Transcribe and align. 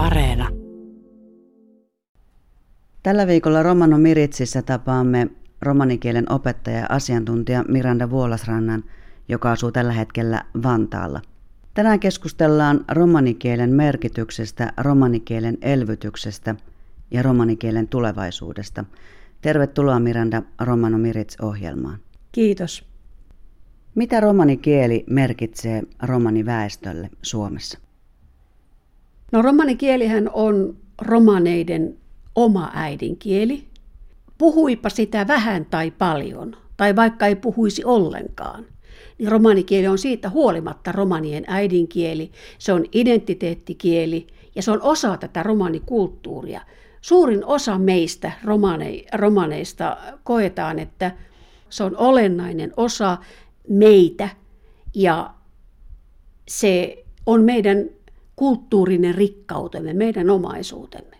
Areena. 0.00 0.48
Tällä 3.02 3.26
viikolla 3.26 3.62
Romano 3.62 3.98
Miritsissä 3.98 4.62
tapaamme 4.62 5.30
romanikielen 5.62 6.32
opettaja 6.32 6.78
ja 6.78 6.86
asiantuntija 6.88 7.64
Miranda 7.68 8.10
Vuolasrannan, 8.10 8.84
joka 9.28 9.52
asuu 9.52 9.72
tällä 9.72 9.92
hetkellä 9.92 10.44
Vantaalla. 10.62 11.20
Tänään 11.74 12.00
keskustellaan 12.00 12.84
romanikielen 12.88 13.70
merkityksestä, 13.70 14.72
romanikielen 14.76 15.58
elvytyksestä 15.62 16.54
ja 17.10 17.22
romanikielen 17.22 17.88
tulevaisuudesta. 17.88 18.84
Tervetuloa 19.40 20.00
Miranda 20.00 20.42
Romano 20.60 20.98
Mirits-ohjelmaan. 20.98 21.98
Kiitos. 22.32 22.84
Mitä 23.94 24.20
romanikieli 24.20 25.04
merkitsee 25.10 25.82
romaniväestölle 26.02 27.10
Suomessa? 27.22 27.89
No 29.32 29.42
romanikielihän 29.42 30.30
on 30.32 30.76
romaneiden 31.00 31.96
oma 32.34 32.70
äidinkieli. 32.74 33.64
Puhuipa 34.38 34.88
sitä 34.88 35.26
vähän 35.26 35.66
tai 35.66 35.90
paljon, 35.90 36.56
tai 36.76 36.96
vaikka 36.96 37.26
ei 37.26 37.36
puhuisi 37.36 37.84
ollenkaan, 37.84 38.66
niin 39.18 39.28
romanikieli 39.28 39.86
on 39.86 39.98
siitä 39.98 40.30
huolimatta 40.30 40.92
romanien 40.92 41.44
äidinkieli, 41.46 42.30
se 42.58 42.72
on 42.72 42.84
identiteettikieli 42.92 44.26
ja 44.54 44.62
se 44.62 44.70
on 44.70 44.82
osa 44.82 45.16
tätä 45.16 45.42
romanikulttuuria. 45.42 46.60
Suurin 47.00 47.44
osa 47.44 47.78
meistä 47.78 48.32
romane, 48.44 49.04
romaneista 49.12 49.96
koetaan, 50.24 50.78
että 50.78 51.16
se 51.68 51.84
on 51.84 51.96
olennainen 51.96 52.72
osa 52.76 53.18
meitä 53.68 54.28
ja 54.94 55.34
se 56.48 57.04
on 57.26 57.44
meidän 57.44 57.90
kulttuurinen 58.40 59.14
rikkautemme, 59.14 59.92
meidän 59.92 60.30
omaisuutemme. 60.30 61.16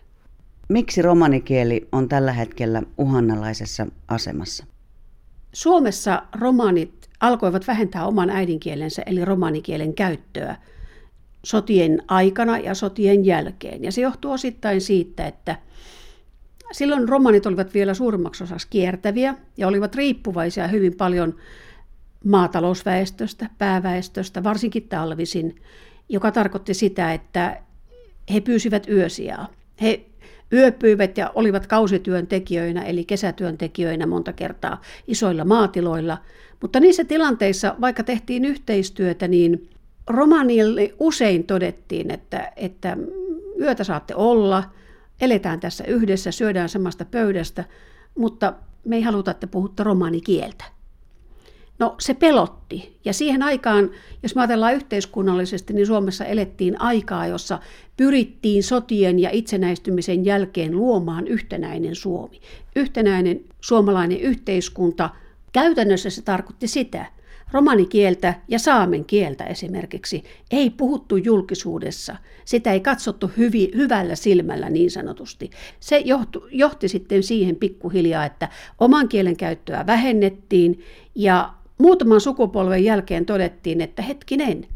Miksi 0.69 1.01
romanikieli 1.01 1.87
on 1.91 2.09
tällä 2.09 2.33
hetkellä 2.33 2.83
uhanalaisessa 2.97 3.87
asemassa? 4.07 4.65
Suomessa 5.53 6.23
romanit 6.39 7.09
alkoivat 7.19 7.67
vähentää 7.67 8.05
oman 8.05 8.29
äidinkielensä 8.29 9.01
eli 9.05 9.25
romanikielen 9.25 9.93
käyttöä 9.93 10.55
sotien 11.43 12.03
aikana 12.07 12.57
ja 12.57 12.73
sotien 12.75 13.25
jälkeen. 13.25 13.83
Ja 13.83 13.91
se 13.91 14.01
johtuu 14.01 14.31
osittain 14.31 14.81
siitä, 14.81 15.27
että 15.27 15.55
silloin 16.71 17.09
romanit 17.09 17.45
olivat 17.45 17.73
vielä 17.73 17.93
suurimmaksi 17.93 18.43
osaksi 18.43 18.67
kiertäviä 18.69 19.35
ja 19.57 19.67
olivat 19.67 19.95
riippuvaisia 19.95 20.67
hyvin 20.67 20.95
paljon 20.97 21.35
maatalousväestöstä, 22.25 23.49
pääväestöstä, 23.57 24.43
varsinkin 24.43 24.87
talvisin, 24.87 25.55
joka 26.11 26.31
tarkoitti 26.31 26.73
sitä, 26.73 27.13
että 27.13 27.61
he 28.33 28.41
pyysivät 28.41 28.89
yösiä. 28.89 29.37
He 29.81 30.05
yöpyivät 30.53 31.17
ja 31.17 31.31
olivat 31.35 31.67
kausityöntekijöinä, 31.67 32.81
eli 32.81 33.05
kesätyöntekijöinä 33.05 34.05
monta 34.05 34.33
kertaa 34.33 34.81
isoilla 35.07 35.45
maatiloilla. 35.45 36.17
Mutta 36.61 36.79
niissä 36.79 37.03
tilanteissa, 37.03 37.75
vaikka 37.81 38.03
tehtiin 38.03 38.45
yhteistyötä, 38.45 39.27
niin 39.27 39.69
romanille 40.07 40.93
usein 40.99 41.43
todettiin, 41.43 42.11
että, 42.11 42.51
että 42.55 42.97
yötä 43.61 43.83
saatte 43.83 44.15
olla, 44.15 44.63
eletään 45.21 45.59
tässä 45.59 45.83
yhdessä, 45.83 46.31
syödään 46.31 46.69
samasta 46.69 47.05
pöydästä, 47.05 47.63
mutta 48.17 48.53
me 48.85 48.95
ei 48.95 49.01
haluta, 49.01 49.31
että 49.31 49.47
puhutte 49.47 49.83
romanikieltä. 49.83 50.80
No 51.81 51.95
se 51.99 52.13
pelotti. 52.13 52.97
Ja 53.05 53.13
siihen 53.13 53.43
aikaan, 53.43 53.89
jos 54.23 54.35
me 54.35 54.41
ajatellaan 54.41 54.73
yhteiskunnallisesti, 54.73 55.73
niin 55.73 55.87
Suomessa 55.87 56.25
elettiin 56.25 56.81
aikaa, 56.81 57.27
jossa 57.27 57.59
pyrittiin 57.97 58.63
sotien 58.63 59.19
ja 59.19 59.29
itsenäistymisen 59.33 60.25
jälkeen 60.25 60.75
luomaan 60.75 61.27
yhtenäinen 61.27 61.95
Suomi. 61.95 62.41
Yhtenäinen 62.75 63.41
suomalainen 63.61 64.19
yhteiskunta. 64.19 65.09
Käytännössä 65.53 66.09
se 66.09 66.21
tarkoitti 66.21 66.67
sitä, 66.67 67.05
romanikieltä 67.51 68.33
ja 68.47 68.59
saamen 68.59 69.05
kieltä 69.05 69.43
esimerkiksi 69.43 70.23
ei 70.51 70.69
puhuttu 70.69 71.17
julkisuudessa. 71.17 72.15
Sitä 72.45 72.71
ei 72.71 72.79
katsottu 72.79 73.31
hyvi, 73.37 73.71
hyvällä 73.75 74.15
silmällä 74.15 74.69
niin 74.69 74.91
sanotusti. 74.91 75.49
Se 75.79 75.97
johtu, 75.97 76.47
johti 76.51 76.87
sitten 76.87 77.23
siihen 77.23 77.55
pikkuhiljaa, 77.55 78.25
että 78.25 78.49
oman 78.79 79.07
kielen 79.07 79.37
käyttöä 79.37 79.87
vähennettiin 79.87 80.83
ja 81.15 81.53
Muutaman 81.77 82.21
sukupolven 82.21 82.83
jälkeen 82.83 83.25
todettiin, 83.25 83.81
että 83.81 84.01
hetkinen, 84.01 84.67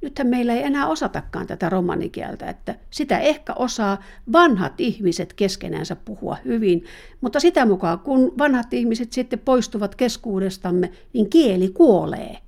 nythän 0.00 0.26
meillä 0.26 0.54
ei 0.54 0.62
enää 0.62 0.86
osatakaan 0.86 1.46
tätä 1.46 1.68
romanikieltä, 1.68 2.50
että 2.50 2.74
sitä 2.90 3.18
ehkä 3.18 3.54
osaa 3.54 4.02
vanhat 4.32 4.80
ihmiset 4.80 5.32
keskenänsä 5.32 5.96
puhua 5.96 6.36
hyvin, 6.44 6.84
mutta 7.20 7.40
sitä 7.40 7.66
mukaan 7.66 7.98
kun 7.98 8.32
vanhat 8.38 8.74
ihmiset 8.74 9.12
sitten 9.12 9.38
poistuvat 9.38 9.94
keskuudestamme, 9.94 10.90
niin 11.12 11.30
kieli 11.30 11.68
kuolee. 11.68 12.38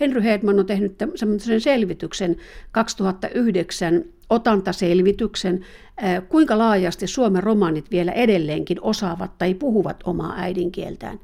Henry 0.00 0.22
Hedman 0.22 0.58
on 0.58 0.66
tehnyt 0.66 0.96
semmoisen 1.14 1.60
selvityksen 1.60 2.36
2009, 2.72 4.04
otantaselvityksen, 4.30 5.64
kuinka 6.28 6.58
laajasti 6.58 7.06
Suomen 7.06 7.42
romanit 7.42 7.90
vielä 7.90 8.12
edelleenkin 8.12 8.78
osaavat 8.80 9.38
tai 9.38 9.54
puhuvat 9.54 9.96
omaa 10.04 10.34
äidinkieltään. 10.36 11.20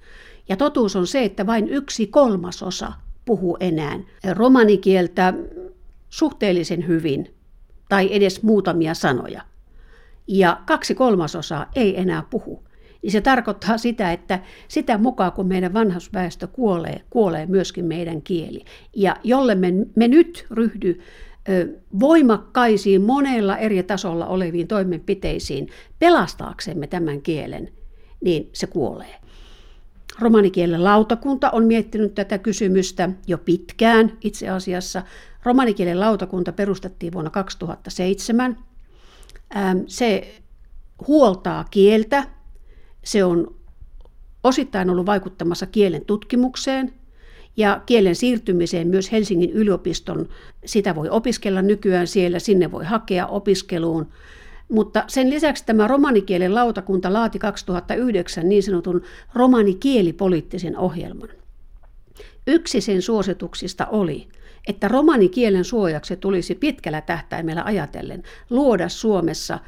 Ja 0.49 0.57
totuus 0.57 0.97
on 0.97 1.07
se, 1.07 1.25
että 1.25 1.47
vain 1.47 1.69
yksi 1.69 2.07
kolmasosa 2.07 2.93
puhuu 3.25 3.57
enää 3.61 4.01
romanikieltä 4.33 5.35
suhteellisen 6.11 6.87
hyvin 6.87 7.35
tai 7.89 8.09
edes 8.13 8.43
muutamia 8.43 8.95
sanoja. 8.95 9.43
Ja 10.27 10.61
kaksi 10.67 10.95
kolmasosaa 10.95 11.71
ei 11.75 12.01
enää 12.01 12.23
puhu. 12.31 12.65
Niin 13.03 13.13
se 13.13 13.21
tarkoittaa 13.21 13.79
sitä, 13.79 14.13
että 14.13 14.41
sitä 14.69 14.99
mukaan 14.99 15.33
kun 15.33 15.47
meidän 15.47 15.75
vanhusväestö 15.75 16.47
kuolee, 16.47 17.01
kuolee 17.11 17.47
myöskin 17.47 17.85
meidän 17.85 18.23
kieli. 18.23 18.65
Ja 18.97 19.17
jolle 19.25 19.55
me, 19.55 19.73
me 19.97 20.09
nyt 20.09 20.47
ryhdy 20.51 21.01
voimakkaisiin 22.01 23.03
monella 23.03 23.57
eri 23.57 23.83
tasolla 23.83 24.27
oleviin 24.27 24.69
toimenpiteisiin 24.69 25.69
pelastaaksemme 25.99 26.87
tämän 26.87 27.23
kielen, 27.23 27.73
niin 28.21 28.51
se 28.53 28.67
kuolee. 28.67 29.24
Romanikielen 30.19 30.85
lautakunta 30.85 31.51
on 31.51 31.65
miettinyt 31.65 32.15
tätä 32.15 32.39
kysymystä 32.39 33.11
jo 33.27 33.39
pitkään 33.39 34.19
itse 34.21 34.49
asiassa. 34.49 35.03
Romanikielen 35.45 36.01
lautakunta 36.01 36.53
perustettiin 36.53 37.13
vuonna 37.13 37.31
2007. 37.31 38.59
Se 39.87 40.35
huoltaa 41.09 41.65
kieltä. 41.71 42.25
Se 43.05 43.25
on 43.25 43.55
osittain 44.45 44.91
ollut 44.91 45.07
vaikuttamassa 45.07 45.67
kielen 45.67 46.05
tutkimukseen 46.05 46.95
ja 47.57 47.83
kielen 47.87 48.17
siirtymiseen 48.17 48.89
myös 48.89 49.13
Helsingin 49.13 49.51
yliopiston. 49.51 50.29
Sitä 50.65 50.95
voi 50.95 51.09
opiskella 51.09 51.63
nykyään 51.63 52.07
siellä, 52.07 52.39
sinne 52.39 52.73
voi 52.73 52.85
hakea 52.85 53.27
opiskeluun. 53.27 54.09
Mutta 54.69 55.05
sen 55.07 55.31
lisäksi 55.31 55.67
tämä 55.67 55.89
romanikielen 55.89 56.55
lautakunta 56.55 57.13
laati 57.13 57.39
2009 57.39 58.49
niin 58.49 58.63
sanotun 58.63 59.03
romanikielipoliittisen 59.35 60.79
ohjelman. 60.79 61.29
Yksi 62.47 62.81
sen 62.81 63.03
suosituksista 63.03 63.87
oli, 63.87 64.29
että 64.69 64.89
romanikielen 64.89 65.65
suojaksi 65.65 66.17
tulisi 66.17 66.55
pitkällä 66.55 67.01
tähtäimellä 67.01 67.63
ajatellen 67.65 68.23
luoda 68.51 68.89
Suomessa 68.89 69.59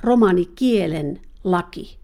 romanikielen 0.00 1.20
laki. 1.44 1.98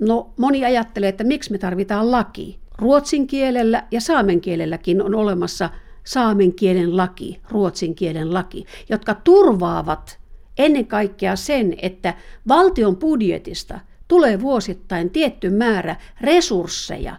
No 0.00 0.32
moni 0.36 0.64
ajattelee, 0.64 1.08
että 1.08 1.24
miksi 1.24 1.52
me 1.52 1.58
tarvitaan 1.58 2.10
laki. 2.10 2.58
Ruotsin 2.78 3.26
kielellä 3.26 3.86
ja 3.90 4.00
saamen 4.00 4.40
kielelläkin 4.40 5.02
on 5.02 5.14
olemassa 5.14 5.70
saamen 6.04 6.54
kielen 6.54 6.96
laki, 6.96 7.40
ruotsin 7.50 7.94
kielen 7.94 8.34
laki, 8.34 8.64
jotka 8.88 9.14
turvaavat 9.14 10.18
ennen 10.58 10.86
kaikkea 10.86 11.36
sen, 11.36 11.74
että 11.82 12.14
valtion 12.48 12.96
budjetista 12.96 13.80
tulee 14.08 14.40
vuosittain 14.40 15.10
tietty 15.10 15.50
määrä 15.50 15.96
resursseja, 16.20 17.16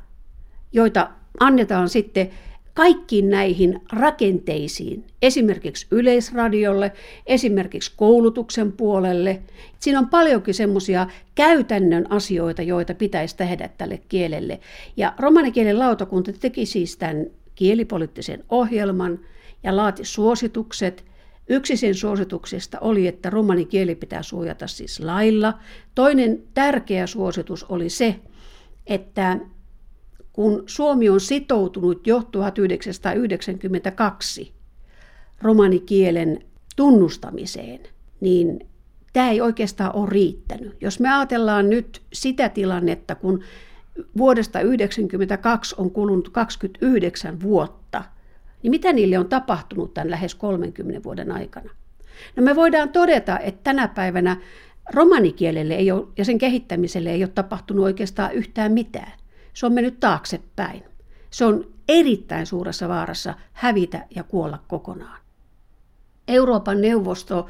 joita 0.73 1.09
annetaan 1.39 1.89
sitten 1.89 2.29
kaikkiin 2.73 3.29
näihin 3.29 3.81
rakenteisiin, 3.91 5.05
esimerkiksi 5.21 5.87
yleisradiolle, 5.91 6.91
esimerkiksi 7.25 7.93
koulutuksen 7.95 8.71
puolelle. 8.71 9.41
Siinä 9.79 9.99
on 9.99 10.09
paljonkin 10.09 10.53
semmoisia 10.53 11.07
käytännön 11.35 12.11
asioita, 12.11 12.61
joita 12.61 12.93
pitäisi 12.93 13.37
tehdä 13.37 13.69
tälle 13.77 14.01
kielelle. 14.09 14.59
Ja 14.97 15.13
romanikielen 15.19 15.79
lautakunta 15.79 16.33
teki 16.33 16.65
siis 16.65 16.97
tämän 16.97 17.25
kielipoliittisen 17.55 18.43
ohjelman 18.49 19.19
ja 19.63 19.75
laati 19.75 20.05
suositukset, 20.05 21.05
Yksi 21.49 21.77
sen 21.77 21.95
suosituksista 21.95 22.79
oli, 22.79 23.07
että 23.07 23.29
romanikieli 23.29 23.95
pitää 23.95 24.23
suojata 24.23 24.67
siis 24.67 24.99
lailla. 24.99 25.53
Toinen 25.95 26.43
tärkeä 26.53 27.07
suositus 27.07 27.63
oli 27.63 27.89
se, 27.89 28.15
että 28.87 29.39
kun 30.33 30.63
Suomi 30.65 31.09
on 31.09 31.19
sitoutunut 31.19 32.07
jo 32.07 32.23
1992 32.31 34.53
romanikielen 35.41 36.43
tunnustamiseen, 36.75 37.79
niin 38.21 38.67
tämä 39.13 39.29
ei 39.29 39.41
oikeastaan 39.41 39.95
ole 39.95 40.09
riittänyt. 40.09 40.77
Jos 40.81 40.99
me 40.99 41.13
ajatellaan 41.13 41.69
nyt 41.69 42.01
sitä 42.13 42.49
tilannetta, 42.49 43.15
kun 43.15 43.43
vuodesta 44.17 44.59
1992 44.59 45.75
on 45.77 45.91
kulunut 45.91 46.29
29 46.29 47.41
vuotta, 47.41 48.03
niin 48.63 48.71
mitä 48.71 48.93
niille 48.93 49.19
on 49.19 49.29
tapahtunut 49.29 49.93
tämän 49.93 50.11
lähes 50.11 50.35
30 50.35 51.03
vuoden 51.03 51.31
aikana? 51.31 51.69
No 52.35 52.43
me 52.43 52.55
voidaan 52.55 52.89
todeta, 52.89 53.39
että 53.39 53.63
tänä 53.63 53.87
päivänä 53.87 54.37
romanikielelle 54.93 55.73
ei 55.73 55.91
ole, 55.91 56.07
ja 56.17 56.25
sen 56.25 56.37
kehittämiselle 56.37 57.11
ei 57.11 57.23
ole 57.23 57.31
tapahtunut 57.35 57.85
oikeastaan 57.85 58.33
yhtään 58.33 58.71
mitään. 58.71 59.11
Se 59.53 59.65
on 59.65 59.73
mennyt 59.73 59.99
taaksepäin. 59.99 60.83
Se 61.29 61.45
on 61.45 61.67
erittäin 61.87 62.45
suuressa 62.45 62.89
vaarassa 62.89 63.33
hävitä 63.53 64.05
ja 64.15 64.23
kuolla 64.23 64.59
kokonaan. 64.67 65.19
Euroopan 66.27 66.81
neuvosto 66.81 67.49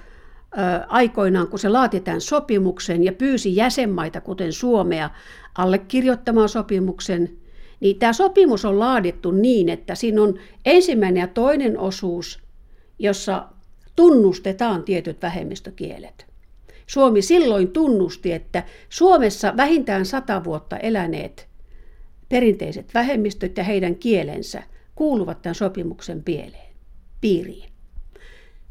aikoinaan, 0.88 1.48
kun 1.48 1.60
se 1.60 1.70
laati 1.70 2.00
tämän 2.00 2.22
sopimuksen 2.22 3.04
ja 3.04 3.14
pyysi 3.14 3.56
jäsenmaita, 3.56 4.22
kuten 4.22 4.54
Suomea, 4.54 5.10
allekirjoittamaan 5.58 6.50
sopimuksen, 6.50 7.38
niin 7.80 8.00
tämä 8.00 8.14
sopimus 8.14 8.66
on 8.66 8.80
laadittu 8.80 9.32
niin, 9.32 9.70
että 9.70 9.96
siinä 9.96 10.22
on 10.22 10.40
ensimmäinen 10.66 11.22
ja 11.22 11.28
toinen 11.28 11.80
osuus, 11.80 12.40
jossa 13.00 13.46
tunnustetaan 13.96 14.84
tietyt 14.84 15.22
vähemmistökielet. 15.22 16.26
Suomi 16.88 17.22
silloin 17.22 17.68
tunnusti, 17.68 18.32
että 18.32 18.64
Suomessa 18.90 19.54
vähintään 19.58 20.06
sata 20.06 20.44
vuotta 20.44 20.78
eläneet 20.78 21.48
perinteiset 22.30 22.94
vähemmistöt 22.94 23.58
ja 23.58 23.64
heidän 23.64 23.96
kielensä 23.96 24.64
kuuluvat 24.96 25.42
tämän 25.42 25.56
sopimuksen 25.56 26.24
pieleen, 26.24 26.76
piiriin. 27.22 27.70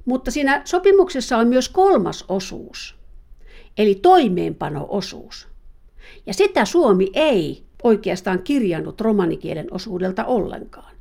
Mutta 0.04 0.30
siinä 0.30 0.62
sopimuksessa 0.64 1.36
on 1.36 1.48
myös 1.48 1.68
kolmas 1.68 2.24
osuus, 2.28 2.96
eli 3.78 3.94
toimeenpano-osuus. 3.94 5.48
Ja 6.26 6.34
sitä 6.34 6.64
Suomi 6.64 7.10
ei 7.12 7.67
oikeastaan 7.82 8.42
kirjannut 8.42 9.00
romanikielen 9.00 9.66
osuudelta 9.70 10.24
ollenkaan. 10.24 10.96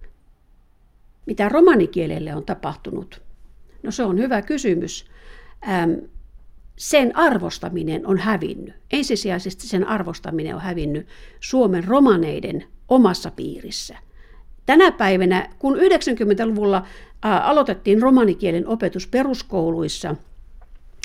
Mitä 1.26 1.50
romanikielelle 1.50 2.36
on 2.36 2.46
tapahtunut? 2.46 3.22
No 3.84 3.92
se 3.92 4.04
on 4.04 4.18
hyvä 4.18 4.42
kysymys. 4.42 5.06
Ähm, 5.68 5.92
sen 6.76 7.16
arvostaminen 7.16 8.08
on 8.08 8.18
hävinnyt. 8.18 8.76
Ensisijaisesti 8.92 9.68
sen 9.68 9.88
arvostaminen 9.88 10.56
on 10.56 10.62
hävinnyt 10.62 11.08
Suomen 11.40 11.84
romaneiden 11.84 12.64
omassa 12.90 13.32
piirissä. 13.32 13.98
Tänä 14.66 14.92
päivänä, 14.92 15.50
kun 15.60 15.76
90-luvulla 15.76 16.86
aloitettiin 17.22 18.02
romanikielen 18.02 18.68
opetus 18.68 19.08
peruskouluissa, 19.08 20.16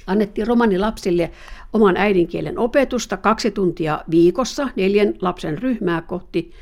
annettiin 0.07 0.47
romanilapsille 0.47 1.31
oman 1.73 1.97
äidinkielen 1.97 2.59
opetusta 2.59 3.17
kaksi 3.17 3.51
tuntia 3.51 4.05
viikossa, 4.11 4.69
neljän 4.77 5.15
lapsen 5.21 5.59
ryhmää 5.59 6.03
kohti, 6.03 6.53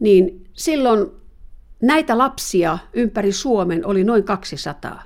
niin 0.00 0.46
silloin 0.52 1.06
näitä 1.82 2.18
lapsia 2.18 2.78
ympäri 2.92 3.32
Suomen 3.32 3.86
oli 3.86 4.04
noin 4.04 4.24
200. 4.24 5.02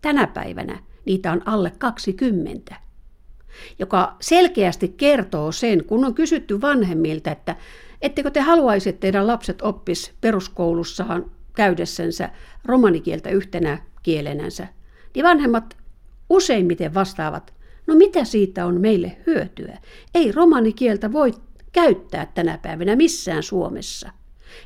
Tänä 0.00 0.26
päivänä 0.26 0.78
niitä 1.04 1.32
on 1.32 1.42
alle 1.48 1.72
20 1.78 2.88
joka 3.78 4.16
selkeästi 4.20 4.88
kertoo 4.88 5.52
sen, 5.52 5.84
kun 5.84 6.04
on 6.04 6.14
kysytty 6.14 6.60
vanhemmilta, 6.60 7.30
että 7.30 7.56
ettekö 8.02 8.30
te 8.30 8.40
haluaisi, 8.40 8.88
että 8.88 9.00
teidän 9.00 9.26
lapset 9.26 9.62
oppis 9.62 10.12
peruskoulussaan 10.20 11.30
käydessänsä 11.54 12.30
romanikieltä 12.64 13.30
yhtenä 13.30 13.78
kielenänsä, 14.02 14.66
niin 15.14 15.24
vanhemmat 15.24 15.76
useimmiten 16.30 16.94
vastaavat, 16.94 17.54
no 17.86 17.94
mitä 17.94 18.24
siitä 18.24 18.66
on 18.66 18.80
meille 18.80 19.16
hyötyä? 19.26 19.78
Ei 20.14 20.32
romanikieltä 20.32 21.12
voi 21.12 21.32
käyttää 21.72 22.26
tänä 22.34 22.58
päivänä 22.58 22.96
missään 22.96 23.42
Suomessa. 23.42 24.10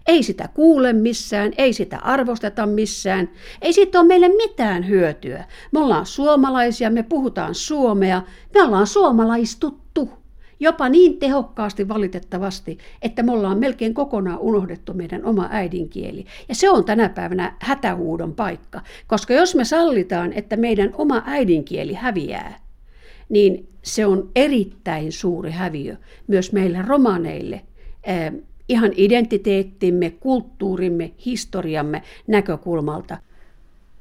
Ei 0.06 0.22
sitä 0.22 0.48
kuule 0.54 0.92
missään, 0.92 1.52
ei 1.58 1.72
sitä 1.72 1.98
arvosteta 1.98 2.66
missään, 2.66 3.30
ei 3.62 3.72
siitä 3.72 4.00
ole 4.00 4.06
meille 4.06 4.28
mitään 4.28 4.88
hyötyä. 4.88 5.44
Me 5.72 5.80
ollaan 5.80 6.06
suomalaisia, 6.06 6.90
me 6.90 7.02
puhutaan 7.02 7.54
suomea, 7.54 8.22
me 8.54 8.62
ollaan 8.62 8.86
suomalaistuttu. 8.86 10.21
Jopa 10.62 10.88
niin 10.88 11.18
tehokkaasti 11.18 11.88
valitettavasti, 11.88 12.78
että 13.02 13.22
me 13.22 13.32
ollaan 13.32 13.58
melkein 13.58 13.94
kokonaan 13.94 14.38
unohdettu 14.38 14.94
meidän 14.94 15.24
oma 15.24 15.48
äidinkieli. 15.50 16.24
Ja 16.48 16.54
se 16.54 16.70
on 16.70 16.84
tänä 16.84 17.08
päivänä 17.08 17.56
hätähuudon 17.60 18.34
paikka, 18.34 18.80
koska 19.06 19.34
jos 19.34 19.54
me 19.54 19.64
sallitaan, 19.64 20.32
että 20.32 20.56
meidän 20.56 20.90
oma 20.98 21.22
äidinkieli 21.26 21.94
häviää, 21.94 22.58
niin 23.28 23.68
se 23.82 24.06
on 24.06 24.30
erittäin 24.36 25.12
suuri 25.12 25.50
häviö 25.50 25.96
myös 26.26 26.52
meille 26.52 26.82
romaneille, 26.82 27.60
ihan 28.68 28.90
identiteettimme, 28.96 30.10
kulttuurimme, 30.10 31.12
historiamme 31.26 32.02
näkökulmalta. 32.26 33.18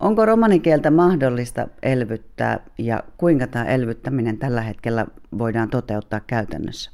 Onko 0.02 0.26
romanikieltä 0.26 0.92
mahdollista 0.92 1.68
elvyttää 1.84 2.66
ja 2.78 3.04
kuinka 3.18 3.48
tämä 3.48 3.66
elvyttäminen 3.66 4.38
tällä 4.38 4.62
hetkellä 4.62 5.06
voidaan 5.38 5.70
toteuttaa 5.70 6.20
käytännössä? 6.20 6.92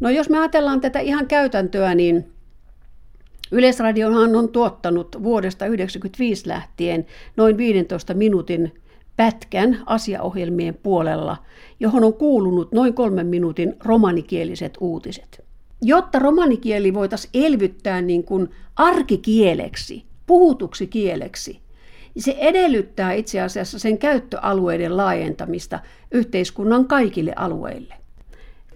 No 0.00 0.10
jos 0.10 0.30
me 0.30 0.38
ajatellaan 0.38 0.80
tätä 0.80 1.00
ihan 1.00 1.26
käytäntöä, 1.26 1.94
niin 1.94 2.32
Yleisradiohan 3.52 4.36
on 4.36 4.48
tuottanut 4.48 5.22
vuodesta 5.22 5.64
1995 5.64 6.48
lähtien 6.48 7.06
noin 7.36 7.56
15 7.56 8.14
minuutin 8.14 8.74
pätkän 9.16 9.82
asiaohjelmien 9.86 10.74
puolella, 10.82 11.36
johon 11.80 12.04
on 12.04 12.14
kuulunut 12.14 12.72
noin 12.72 12.94
kolmen 12.94 13.26
minuutin 13.26 13.76
romanikieliset 13.84 14.78
uutiset 14.80 15.50
jotta 15.82 16.18
romanikieli 16.18 16.94
voitaisiin 16.94 17.30
elvyttää 17.46 18.02
niin 18.02 18.24
kuin 18.24 18.50
arkikieleksi, 18.76 20.04
puhutuksi 20.26 20.86
kieleksi, 20.86 21.60
se 22.16 22.36
edellyttää 22.38 23.12
itse 23.12 23.40
asiassa 23.40 23.78
sen 23.78 23.98
käyttöalueiden 23.98 24.96
laajentamista 24.96 25.78
yhteiskunnan 26.10 26.88
kaikille 26.88 27.32
alueille 27.36 27.94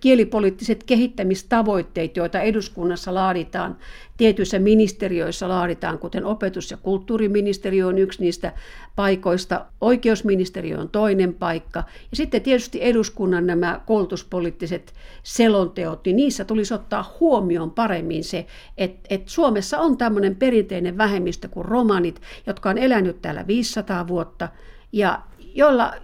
kielipoliittiset 0.05 0.85
kehittämistavoitteet, 0.85 2.17
joita 2.17 2.41
eduskunnassa 2.41 3.15
laaditaan, 3.15 3.77
tietyissä 4.17 4.59
ministeriöissä 4.59 5.49
laaditaan, 5.49 5.99
kuten 5.99 6.25
opetus- 6.25 6.71
ja 6.71 6.77
kulttuuriministeriö 6.77 7.87
on 7.87 7.99
yksi 7.99 8.21
niistä 8.21 8.53
paikoista, 8.97 9.67
oikeusministeriö 9.81 10.79
on 10.79 10.89
toinen 10.89 11.35
paikka, 11.35 11.79
ja 12.11 12.17
sitten 12.17 12.43
tietysti 12.43 12.79
eduskunnan 12.83 13.47
nämä 13.47 13.81
koulutuspoliittiset 13.87 14.95
selonteot, 15.23 16.05
niin 16.05 16.17
niissä 16.17 16.45
tulisi 16.45 16.75
ottaa 16.75 17.17
huomioon 17.21 17.71
paremmin 17.71 18.25
se, 18.25 18.47
että, 18.79 19.01
että 19.11 19.31
Suomessa 19.31 19.79
on 19.79 19.97
tämmöinen 19.97 20.37
perinteinen 20.37 20.99
vähemmistö 20.99 21.49
kuin 21.49 21.65
romanit, 21.65 22.21
jotka 22.47 22.71
on 22.71 22.79
elänyt 22.79 23.23
täällä 23.23 23.47
500 23.47 24.09
vuotta, 24.09 24.49
ja 24.93 25.23
joilla, 25.55 25.95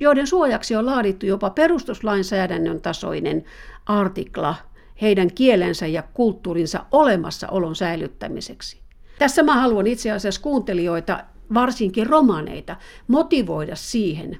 joiden, 0.00 0.26
suojaksi 0.26 0.76
on 0.76 0.86
laadittu 0.86 1.26
jopa 1.26 1.50
perustuslainsäädännön 1.50 2.80
tasoinen 2.80 3.44
artikla 3.86 4.54
heidän 5.00 5.34
kielensä 5.34 5.86
ja 5.86 6.02
kulttuurinsa 6.02 6.86
olemassaolon 6.90 7.76
säilyttämiseksi. 7.76 8.80
Tässä 9.18 9.42
mä 9.42 9.54
haluan 9.54 9.86
itse 9.86 10.10
asiassa 10.10 10.40
kuuntelijoita, 10.40 11.24
varsinkin 11.54 12.06
romaneita, 12.06 12.76
motivoida 13.08 13.76
siihen, 13.76 14.38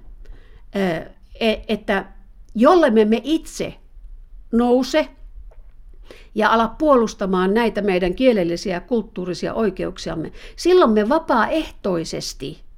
e, 0.74 1.56
että 1.68 2.04
jolle 2.54 2.90
me 2.90 3.20
itse 3.24 3.74
nouse 4.52 5.08
ja 6.34 6.52
ala 6.52 6.68
puolustamaan 6.68 7.54
näitä 7.54 7.82
meidän 7.82 8.14
kielellisiä 8.14 8.74
ja 8.74 8.80
kulttuurisia 8.80 9.54
oikeuksiamme, 9.54 10.32
silloin 10.56 10.90
me 10.90 11.08
vapaaehtoisesti– 11.08 12.58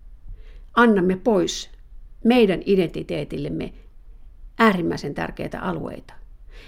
annamme 0.74 1.16
pois 1.16 1.70
meidän 2.24 2.62
identiteetillemme 2.66 3.72
äärimmäisen 4.58 5.14
tärkeitä 5.14 5.60
alueita. 5.60 6.14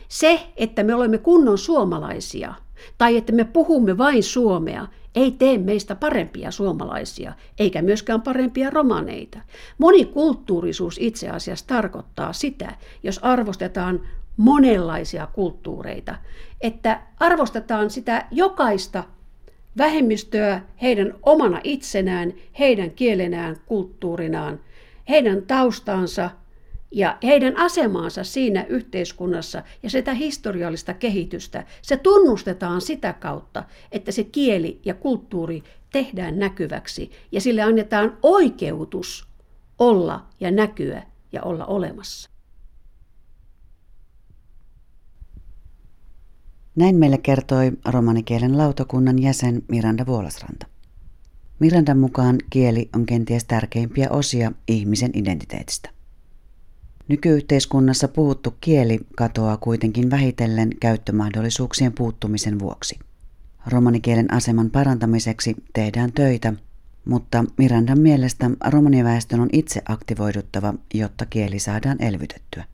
Se, 0.08 0.40
että 0.56 0.82
me 0.82 0.94
olemme 0.94 1.18
kunnon 1.18 1.58
suomalaisia 1.58 2.54
tai 2.98 3.16
että 3.16 3.32
me 3.32 3.44
puhumme 3.44 3.98
vain 3.98 4.22
suomea, 4.22 4.88
ei 5.14 5.30
tee 5.30 5.58
meistä 5.58 5.94
parempia 5.94 6.50
suomalaisia, 6.50 7.32
eikä 7.58 7.82
myöskään 7.82 8.22
parempia 8.22 8.70
romaneita. 8.70 9.38
Monikulttuurisuus 9.78 10.96
itse 11.00 11.28
asiassa 11.28 11.66
tarkoittaa 11.66 12.32
sitä, 12.32 12.74
jos 13.02 13.18
arvostetaan 13.18 14.00
monenlaisia 14.36 15.26
kulttuureita, 15.26 16.14
että 16.60 17.02
arvostetaan 17.20 17.90
sitä 17.90 18.26
jokaista 18.30 19.04
vähemmistöä 19.78 20.60
heidän 20.82 21.14
omana 21.22 21.60
itsenään, 21.64 22.34
heidän 22.58 22.90
kielenään, 22.90 23.56
kulttuurinaan, 23.66 24.60
heidän 25.08 25.42
taustansa 25.42 26.30
ja 26.90 27.18
heidän 27.22 27.56
asemaansa 27.56 28.24
siinä 28.24 28.64
yhteiskunnassa 28.68 29.62
ja 29.82 29.90
sitä 29.90 30.14
historiallista 30.14 30.94
kehitystä, 30.94 31.64
se 31.82 31.96
tunnustetaan 31.96 32.80
sitä 32.80 33.12
kautta, 33.12 33.64
että 33.92 34.12
se 34.12 34.24
kieli 34.24 34.80
ja 34.84 34.94
kulttuuri 34.94 35.62
tehdään 35.92 36.38
näkyväksi 36.38 37.10
ja 37.32 37.40
sille 37.40 37.62
annetaan 37.62 38.18
oikeutus 38.22 39.28
olla 39.78 40.26
ja 40.40 40.50
näkyä 40.50 41.02
ja 41.32 41.42
olla 41.42 41.66
olemassa. 41.66 42.35
Näin 46.76 46.96
meille 46.96 47.18
kertoi 47.18 47.72
romanikielen 47.84 48.58
lautakunnan 48.58 49.22
jäsen 49.22 49.62
Miranda 49.68 50.06
Vuolasranta. 50.06 50.66
Mirandan 51.58 51.98
mukaan 51.98 52.38
kieli 52.50 52.88
on 52.94 53.06
kenties 53.06 53.44
tärkeimpiä 53.44 54.10
osia 54.10 54.52
ihmisen 54.68 55.10
identiteetistä. 55.14 55.90
Nykyyhteiskunnassa 57.08 58.08
puhuttu 58.08 58.54
kieli 58.60 58.98
katoaa 59.16 59.56
kuitenkin 59.56 60.10
vähitellen 60.10 60.70
käyttömahdollisuuksien 60.80 61.92
puuttumisen 61.92 62.58
vuoksi. 62.58 62.98
Romanikielen 63.66 64.32
aseman 64.32 64.70
parantamiseksi 64.70 65.56
tehdään 65.72 66.12
töitä, 66.12 66.52
mutta 67.04 67.44
Mirandan 67.58 68.00
mielestä 68.00 68.50
romaniväestön 68.70 69.40
on 69.40 69.48
itse 69.52 69.82
aktivoiduttava, 69.88 70.74
jotta 70.94 71.26
kieli 71.26 71.58
saadaan 71.58 72.02
elvytettyä. 72.02 72.64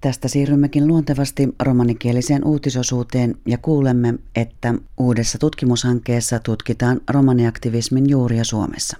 Tästä 0.00 0.28
siirrymmekin 0.28 0.86
luontevasti 0.86 1.48
romanikieliseen 1.62 2.44
uutisosuuteen 2.44 3.34
ja 3.46 3.58
kuulemme, 3.58 4.14
että 4.36 4.74
uudessa 4.98 5.38
tutkimushankkeessa 5.38 6.38
tutkitaan 6.38 7.00
romaniaktivismin 7.10 8.10
juuria 8.10 8.44
Suomessa. 8.44 8.96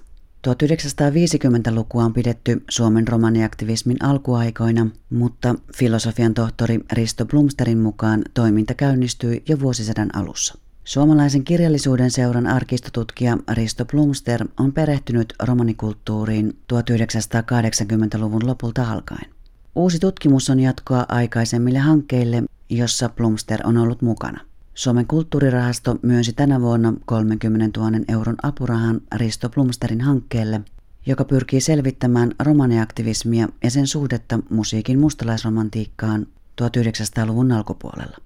1950-lukua 0.47 2.03
on 2.03 2.13
pidetty 2.13 2.63
Suomen 2.69 3.07
romaniaktivismin 3.07 4.03
alkuaikoina, 4.03 4.87
mutta 5.09 5.55
filosofian 5.77 6.33
tohtori 6.33 6.79
Risto 6.93 7.25
Blumsterin 7.25 7.79
mukaan 7.79 8.21
toiminta 8.33 8.73
käynnistyi 8.73 9.43
jo 9.49 9.59
vuosisadan 9.59 10.15
alussa. 10.15 10.57
Suomalaisen 10.83 11.43
kirjallisuuden 11.43 12.11
seuran 12.11 12.47
arkistotutkija 12.47 13.37
Risto 13.53 13.85
Blumster 13.85 14.47
on 14.59 14.73
perehtynyt 14.73 15.33
romanikulttuuriin 15.43 16.57
1980-luvun 16.73 18.47
lopulta 18.47 18.91
alkaen. 18.91 19.38
Uusi 19.79 19.99
tutkimus 19.99 20.49
on 20.49 20.59
jatkoa 20.59 21.05
aikaisemmille 21.07 21.79
hankkeille, 21.79 22.43
jossa 22.69 23.09
Plumster 23.09 23.67
on 23.67 23.77
ollut 23.77 24.01
mukana. 24.01 24.41
Suomen 24.73 25.07
kulttuurirahasto 25.07 25.95
myönsi 26.01 26.33
tänä 26.33 26.61
vuonna 26.61 26.93
30 27.05 27.79
000 27.79 27.91
euron 28.07 28.35
apurahan 28.43 29.01
Risto 29.15 29.49
Plumsterin 29.49 30.01
hankkeelle, 30.01 30.61
joka 31.05 31.25
pyrkii 31.25 31.61
selvittämään 31.61 32.31
romaniaktivismia 32.39 33.49
ja 33.63 33.71
sen 33.71 33.87
suhdetta 33.87 34.39
musiikin 34.49 34.99
mustalaisromantiikkaan 34.99 36.27
1900-luvun 36.61 37.51
alkupuolella. 37.51 38.17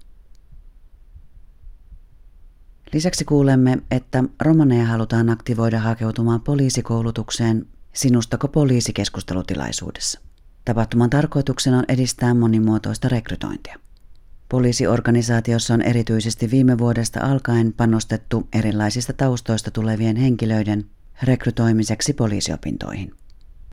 Lisäksi 2.93 3.25
kuulemme, 3.25 3.77
että 3.91 4.23
romaneja 4.41 4.85
halutaan 4.85 5.29
aktivoida 5.29 5.79
hakeutumaan 5.79 6.41
poliisikoulutukseen 6.41 7.65
Sinustako 7.93 8.47
poliisikeskustelutilaisuudessa. 8.47 10.32
Tapahtuman 10.65 11.09
tarkoituksena 11.09 11.77
on 11.77 11.85
edistää 11.87 12.33
monimuotoista 12.33 13.09
rekrytointia. 13.09 13.79
Poliisiorganisaatiossa 14.49 15.73
on 15.73 15.81
erityisesti 15.81 16.51
viime 16.51 16.77
vuodesta 16.77 17.19
alkaen 17.19 17.73
panostettu 17.73 18.47
erilaisista 18.53 19.13
taustoista 19.13 19.71
tulevien 19.71 20.15
henkilöiden 20.15 20.85
rekrytoimiseksi 21.23 22.13
poliisiopintoihin. 22.13 23.13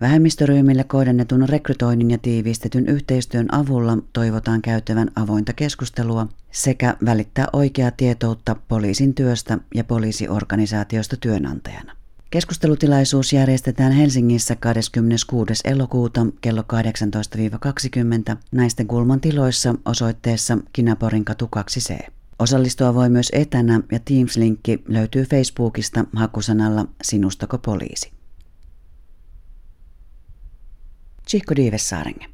Vähemmistöryhmille 0.01 0.85
kohdennetun 0.85 1.49
rekrytoinnin 1.49 2.11
ja 2.11 2.19
tiivistetyn 2.19 2.87
yhteistyön 2.87 3.55
avulla 3.55 3.99
toivotaan 4.13 4.63
käyttävän 4.63 5.11
avointa 5.17 5.53
keskustelua 5.53 6.27
sekä 6.51 6.97
välittää 7.05 7.47
oikeaa 7.53 7.91
tietoutta 7.91 8.57
poliisin 8.69 9.15
työstä 9.15 9.59
ja 9.75 9.85
poliisiorganisaatiosta 9.85 11.17
työnantajana. 11.17 12.00
Keskustelutilaisuus 12.31 13.33
järjestetään 13.33 13.93
Helsingissä 13.93 14.57
26. 14.57 15.53
elokuuta 15.65 16.27
kello 16.41 16.63
18-20 18.33 18.37
naisten 18.53 18.87
kulman 18.87 19.21
tiloissa 19.21 19.75
osoitteessa 19.85 20.59
Kinaporin 20.73 21.25
katu 21.25 21.49
2C. 21.57 22.11
Osallistua 22.39 22.95
voi 22.95 23.09
myös 23.09 23.29
etänä 23.33 23.81
ja 23.93 23.99
Teams-linkki 23.99 24.83
löytyy 24.89 25.25
Facebookista 25.25 26.05
hakusanalla 26.17 26.87
Sinustako 27.03 27.59
poliisi. 27.59 28.13
Tsihko 31.25 31.57
Diivessaarenge. 31.57 32.27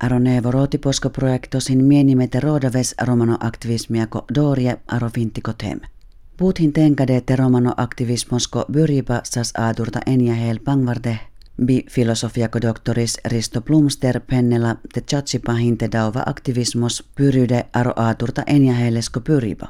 Aronevo 0.00 0.50
rootiposko-projektosin 0.50 1.84
mienimete 1.84 2.40
roodaves 2.40 2.94
romano 3.02 3.36
aktivismiako 3.40 4.24
Dorie 4.34 4.80
arofintiko 4.86 5.52
teme. 5.52 5.95
Putin 6.36 6.72
tenkade 6.72 7.22
romano 7.36 7.72
aktivismosko 7.76 8.64
byriba 8.72 9.20
sas 9.24 9.52
aadurta 9.58 10.00
enjahel 10.06 10.58
pangvarde 10.64 11.18
bi 11.64 11.84
filosofiako 11.90 12.60
doktoris 12.62 13.18
Risto 13.24 13.60
Plumster 13.60 14.20
pennella 14.20 14.76
te 14.92 15.00
chatsipa 15.00 15.54
hinte 15.54 15.88
dauva 15.92 16.22
aktivismos 16.26 17.04
pyryde 17.14 17.66
aro 17.72 17.92
aaturta 17.96 18.42
enjahelesko 18.46 19.20
pyriba. 19.20 19.68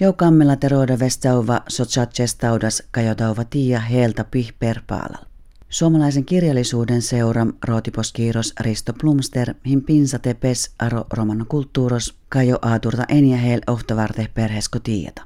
Joukammella 0.00 0.56
te 0.56 0.68
rooda 0.68 0.98
vestauva 0.98 1.60
so 1.68 1.84
taudas 2.40 2.82
kajodauva 2.90 3.44
tiia 3.44 3.80
heeltä 3.80 4.24
pihper 4.24 4.80
paalal. 4.86 5.24
Suomalaisen 5.68 6.24
kirjallisuuden 6.24 7.02
seura 7.02 7.46
rootiposkiiros 7.64 8.54
Risto 8.60 8.92
Plumster 9.00 9.54
hin 9.66 9.84
pinsate 9.84 10.34
pes 10.34 10.70
aro 10.78 11.06
romano 11.10 11.44
kulttuuros 11.48 12.14
kajo 12.28 12.58
aaturta 12.62 13.04
enjahel 13.08 13.60
ohtavarte 13.66 14.28
perhesko 14.34 14.78
tiieta. 14.78 15.22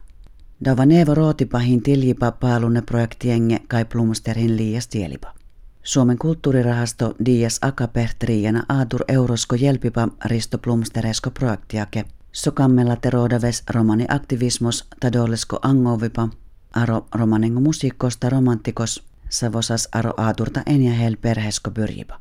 Dava 0.64 0.86
nevo 0.86 1.14
rootipahin 1.14 1.82
tiljipa 1.82 2.32
paalunne 2.32 2.82
projektienge 2.82 3.60
kai 3.68 3.84
plumsterin 3.84 4.56
liias 4.56 4.88
tielipa. 4.88 5.34
Suomen 5.82 6.18
kulttuurirahasto 6.18 7.14
Dias 7.24 7.58
Akapehtriana 7.62 8.62
Aatur 8.68 9.04
Eurosko 9.08 9.56
Jelpipa 9.56 10.08
Risto 10.24 10.58
Plumsteresko 10.58 11.30
projektiake. 11.30 12.04
Sokammella 12.32 12.96
terodaves 12.96 13.62
romani 13.70 14.04
aktivismos 14.08 14.88
tadollesko 15.00 15.58
angovipa 15.62 16.28
aro 16.74 17.06
romanengo 17.14 17.60
musiikkosta 17.60 18.30
romantikos 18.30 19.04
savosas 19.28 19.88
aro 19.92 20.14
aaturta 20.16 20.62
enjähel 20.66 21.16
perhesko 21.16 21.70
pyrjipa. 21.70 22.20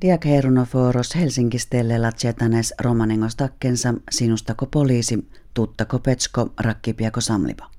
Diak 0.00 0.26
Herunoforos 0.26 1.14
Helsinkistelle 1.16 1.98
latsetanes 1.98 2.74
romanengos 2.80 3.36
takkensa 3.36 3.94
sinustako 4.10 4.66
poliisi 4.66 5.28
tuttako 5.54 5.98
petsko 5.98 6.52
rakkipiako 6.60 7.20
samlipa. 7.20 7.70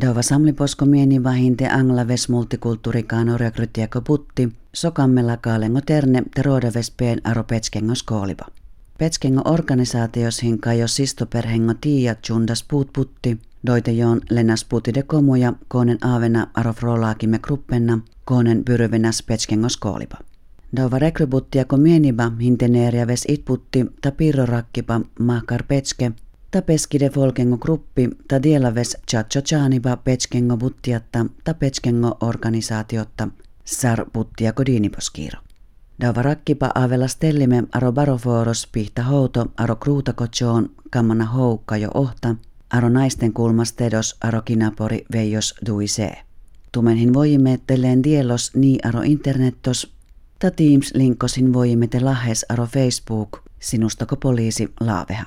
Dova 0.00 0.22
samliposko 0.22 0.86
mieni 0.86 1.24
vahinte 1.24 1.68
anglaves 1.68 2.28
multikulttuurikaano 2.28 3.38
rekrytiako 3.38 4.00
putti, 4.00 4.48
sokammella 4.72 5.36
kaalengo 5.36 5.80
terne 5.86 6.22
terodaves 6.34 6.90
peen 6.90 7.20
aro 7.24 7.44
petskengo 7.44 7.94
skoolipa. 7.94 8.44
Petskengo 8.98 9.42
organisaatios 9.44 10.42
hinka 10.42 10.72
jo 10.74 10.88
sistoperhengo 10.88 11.74
tiia 11.74 12.16
jundas 12.28 12.64
puut 12.68 12.92
putti, 12.92 13.38
doite 13.66 13.92
joon 13.92 14.20
lenas 14.30 14.64
puti 14.64 14.94
de 14.94 15.02
komuja, 15.02 15.52
koonen 15.68 15.98
aavena 16.00 16.46
aro 16.54 16.72
frolaakime 16.72 17.38
gruppenna, 17.38 17.98
koonen 18.24 18.64
pyryvenäs 18.64 19.22
petskengo 19.22 19.68
skoolipa. 19.68 20.16
Dova 20.76 20.98
rekrybuttiako 20.98 21.76
mieniba 21.76 22.32
hinteneeria 22.40 23.06
ves 23.06 23.24
itputti 23.28 23.86
ta 24.02 24.12
pirrorakkipa 24.12 25.00
mahkar 25.18 25.62
petske, 25.68 26.12
ta 26.50 26.62
peskide 26.62 27.10
folkengo 27.10 27.56
gruppi 27.58 28.08
ta 28.28 28.42
dielaves 28.42 28.96
chacho 29.10 29.40
chaniba 29.42 29.96
petskengo 29.96 30.56
buttiatta 30.56 31.26
ta 31.44 31.54
petskengo 31.54 32.16
organisaatiotta 32.20 33.28
sar 33.64 34.04
buttiako 34.14 34.66
diiniposkiiro. 34.66 35.38
Dava 36.00 36.22
rakkipa 36.22 36.70
avella 36.74 37.08
stellime 37.08 37.64
aro 37.72 37.92
baroforos 37.92 38.66
pihta 38.72 39.02
houto 39.02 39.46
aro 39.56 39.76
kruutakochoon 39.76 40.70
kammana 40.90 41.24
houkka 41.24 41.76
jo 41.76 41.90
ohta, 41.94 42.34
aro 42.70 42.88
naisten 42.88 43.32
kulmastedos 43.32 44.16
aro 44.20 44.42
kinapori 44.42 45.04
veijos 45.12 45.54
duisee. 45.66 46.16
Tumenhin 46.72 47.14
voimme 47.14 47.58
telleen 47.66 48.04
dielos 48.04 48.50
nii 48.54 48.78
aro 48.84 49.02
internettos 49.02 49.97
Ta 50.38 50.50
Teams 50.50 50.94
linkkosin 50.94 51.52
voimme 51.52 51.86
te 51.86 52.00
lahes 52.00 52.46
aro 52.48 52.66
Facebook, 52.66 53.42
sinustako 53.60 54.16
poliisi 54.16 54.68
laaveha. 54.80 55.24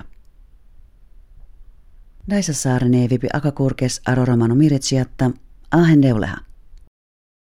Daisa 2.30 2.52
saaren 2.52 3.10
vipi 3.10 3.28
akakurkes 3.32 4.00
aro 4.06 4.24
romano 4.24 4.54
miretsiatta, 4.54 5.30
ahen 5.70 6.02
deuleha. 6.02 6.36